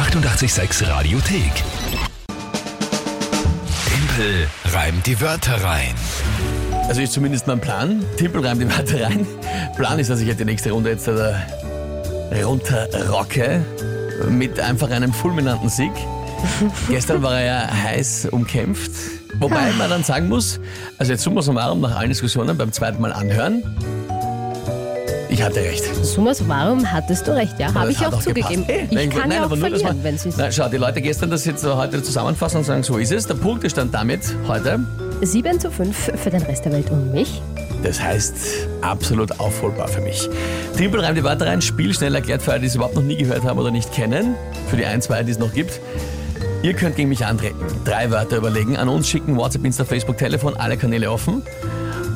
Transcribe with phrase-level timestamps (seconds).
[0.00, 1.52] 886 Radiothek.
[3.86, 5.94] Tempel reimt die Wörter rein.
[6.88, 8.02] Also ist zumindest mein Plan.
[8.16, 9.26] Timpel reimt die Wörter rein.
[9.76, 11.34] Plan ist, dass ich halt die nächste Runde jetzt äh,
[12.42, 13.62] runterrocke
[14.30, 15.92] mit einfach einem fulminanten Sieg.
[16.88, 18.92] Gestern war er ja heiß umkämpft.
[19.38, 20.60] Wobei man dann sagen muss,
[20.96, 23.62] also jetzt summa summarum nach allen Diskussionen beim zweiten Mal anhören,
[25.40, 26.04] ich hatte recht.
[26.04, 27.72] Summa summarum hattest du recht, ja.
[27.72, 28.64] Habe ich auch zugegeben.
[28.66, 31.30] Hey, ich nein, kann nein, ja auch verlieren, wenn sie Na, schau, die Leute gestern
[31.30, 33.26] das jetzt heute zusammenfassen und sagen, so ist es.
[33.26, 34.80] Der Punktestand damit heute,
[35.22, 37.40] 7 zu 5 für den Rest der Welt und mich.
[37.82, 38.34] das heißt
[38.82, 40.28] absolut aufholbar für mich.
[40.76, 43.16] Timpel reimt die Wörter rein, Spiel schnell erklärt für alle, die es überhaupt noch nie
[43.16, 44.34] gehört haben oder nicht kennen.
[44.68, 45.80] Für die ein, zwei, die es noch gibt.
[46.62, 47.56] Ihr könnt gegen mich antreten.
[47.86, 51.42] Drei Wörter überlegen, an uns schicken, WhatsApp, Insta, Facebook, Telefon, alle Kanäle offen.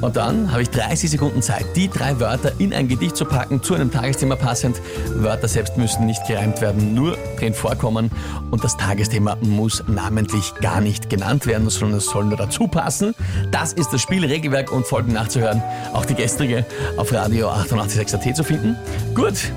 [0.00, 3.62] Und dann habe ich 30 Sekunden Zeit, die drei Wörter in ein Gedicht zu packen,
[3.62, 4.80] zu einem Tagesthema passend.
[5.14, 8.10] Wörter selbst müssen nicht gereimt werden, nur drin vorkommen.
[8.50, 13.14] Und das Tagesthema muss namentlich gar nicht genannt werden, sondern es soll nur dazu passen.
[13.50, 15.62] Das ist das Spiel, Regelwerk und Folgen nachzuhören.
[15.92, 16.64] Auch die gestrige
[16.96, 18.76] auf Radio 886 AT zu finden.
[19.14, 19.52] Gut,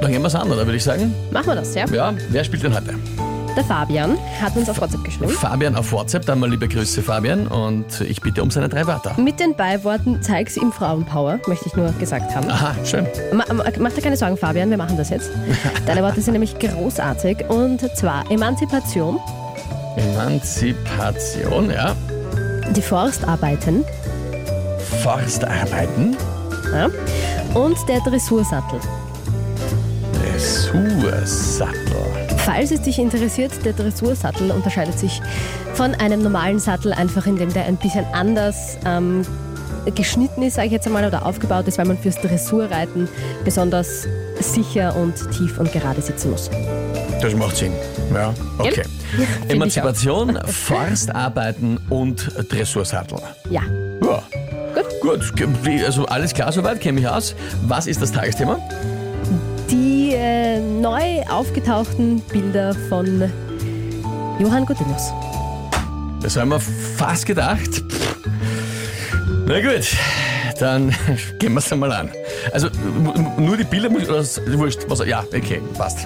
[0.00, 1.14] dann gehen wir es an, oder würde ich sagen?
[1.30, 1.84] Machen wir das, ja?
[1.92, 2.94] Ja, wer spielt denn heute?
[3.56, 5.30] Der Fabian hat uns auf WhatsApp geschrieben.
[5.32, 9.14] Fabian auf WhatsApp, dann mal liebe Grüße Fabian und ich bitte um seine drei Wörter.
[9.18, 12.48] Mit den Beiworten zeig's ihm Frauenpower, möchte ich nur gesagt haben.
[12.50, 13.06] Aha, schön.
[13.32, 15.30] Ma ma- mach dir keine Sorgen, Fabian, wir machen das jetzt.
[15.86, 19.18] Deine Worte sind nämlich großartig und zwar Emanzipation,
[19.96, 21.94] Emanzipation, ja.
[22.74, 23.84] die Forstarbeiten
[25.02, 26.16] Forstarbeiten,
[26.72, 26.88] ja,
[27.54, 28.80] und der Dressursattel.
[30.14, 31.76] Dressursattel.
[32.52, 35.22] Falls es dich interessiert, der Dressursattel unterscheidet sich
[35.74, 39.24] von einem normalen Sattel einfach, indem der ein bisschen anders ähm,
[39.94, 43.08] geschnitten ist, sage ich jetzt einmal, oder aufgebaut ist, weil man fürs Dressurreiten
[43.44, 44.08] besonders
[44.40, 46.50] sicher und tief und gerade sitzen muss.
[47.22, 47.72] Das macht Sinn.
[48.12, 48.82] Ja, okay.
[49.46, 53.20] Ich Emanzipation, Forstarbeiten und Dressursattel.
[53.48, 53.62] Ja.
[54.02, 54.24] Ja.
[55.00, 55.36] Gut.
[55.36, 57.36] Gut, also alles klar soweit, kenne mich aus.
[57.62, 58.58] Was ist das Tagesthema?
[60.12, 63.30] Äh, neu aufgetauchten Bilder von
[64.40, 65.12] Johann Godinus.
[66.20, 67.84] Das haben wir fast gedacht.
[69.46, 69.86] Na gut,
[70.58, 70.92] dann
[71.38, 72.10] gehen wir es einmal an.
[72.52, 72.68] Also
[73.38, 74.24] nur die Bilder oder
[74.58, 76.00] wurscht, was, ja, okay, passt.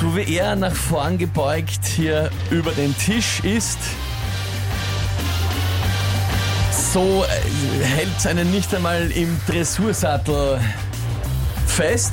[0.00, 3.78] So wie er nach vorn gebeugt hier über den Tisch ist,
[6.94, 10.60] so äh, hält seinen nicht einmal im Dressursattel
[11.66, 12.12] fest.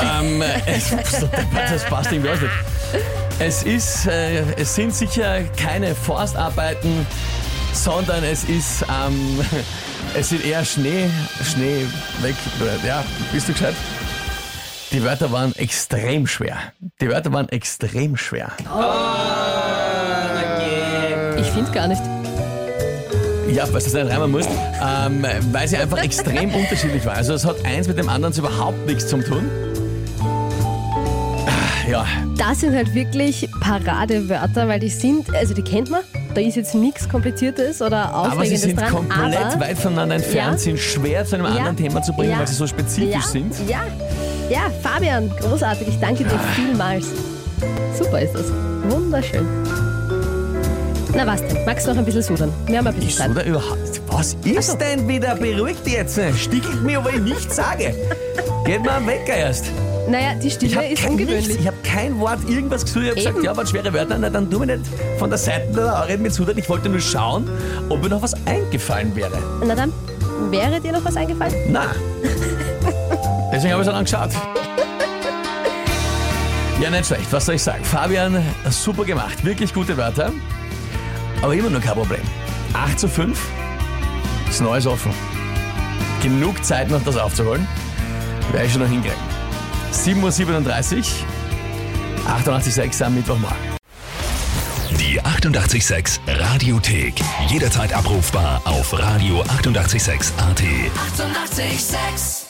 [0.00, 2.40] Ähm, es, das passt irgendwie aus.
[2.40, 2.52] nicht.
[3.40, 7.04] Es ist, äh, es sind sicher keine Forstarbeiten,
[7.72, 9.44] sondern es ist, ähm,
[10.14, 11.10] es sind eher Schnee,
[11.42, 11.84] Schnee
[12.20, 12.36] weg.
[12.86, 13.74] Ja, bist du gescheit?
[14.92, 16.58] Die Wörter waren extrem schwer.
[17.00, 18.52] Die Wörter waren extrem schwer.
[21.38, 22.02] Ich finde gar nicht.
[23.52, 24.48] Ja, weil du es nicht reimen musst,
[24.82, 27.16] ähm, weil sie einfach extrem unterschiedlich waren.
[27.16, 29.48] Also es hat eins mit dem anderen überhaupt nichts zu tun.
[31.46, 32.04] Ah, Ja,
[32.36, 36.00] Das sind halt wirklich Paradewörter, weil die sind, also die kennt man.
[36.34, 38.90] Da ist jetzt nichts Kompliziertes oder aber sie Aufregendes sind dran.
[38.90, 40.58] komplett aber weit voneinander entfernt, Ja.
[40.58, 41.52] sind schwer zu einem Ja.
[41.52, 42.40] anderen Thema zu bringen, Ja.
[42.40, 43.54] weil sie so spezifisch sind.
[43.68, 43.80] Ja,
[44.50, 45.88] ja, Fabian, großartig.
[45.88, 47.06] Ich danke dir vielmals.
[47.96, 48.46] Super ist das.
[48.90, 49.46] Wunderschön.
[51.16, 51.64] Na was denn?
[51.64, 52.52] Magst du noch ein bisschen sudern?
[52.66, 53.28] Wir haben ein bisschen Ich Zeit.
[53.28, 54.00] so da überhaupt.
[54.08, 54.76] Was ist so.
[54.76, 55.34] denn wieder?
[55.34, 56.18] Beruhigt jetzt.
[56.38, 57.94] Stickelt mir, aber ich nichts sage.
[58.64, 59.66] Geht mal am Wecker erst.
[60.08, 61.60] Naja, die Ich Stille habe ist kein, nichts, ungewöhnlich.
[61.60, 63.02] ich hab kein Wort irgendwas gesagt.
[63.04, 63.44] Ich habe gesagt, Eben.
[63.44, 64.18] ja, waren schwere Wörter.
[64.18, 64.80] Na, dann tu mir nicht
[65.18, 66.56] von der Seite da reden mit Sudan.
[66.58, 67.48] Ich wollte nur schauen,
[67.88, 69.36] ob mir noch was eingefallen wäre.
[69.66, 69.92] Na dann,
[70.50, 71.54] wäre dir noch was eingefallen?
[71.70, 71.86] Na.
[73.52, 74.30] Deswegen habe ich es dann angeschaut.
[76.80, 77.26] Ja, nicht schlecht.
[77.32, 77.82] Was soll ich sagen?
[77.84, 79.44] Fabian, super gemacht.
[79.44, 80.30] Wirklich gute Wörter.
[81.42, 82.20] Aber immer nur kein Problem.
[82.72, 83.38] 8 zu 5.
[84.46, 85.12] Das Neue ist offen.
[86.22, 87.66] Genug Zeit noch, das aufzuholen.
[88.52, 89.18] Werde ich schon noch hinkriegen.
[89.92, 91.04] 7.37 Uhr.
[92.26, 93.56] 88.6 am Mittwochmorgen.
[94.98, 97.14] Die 886 Radiothek.
[97.48, 99.48] Jederzeit abrufbar auf radio886.at.
[99.48, 100.32] 886!
[100.38, 102.45] 886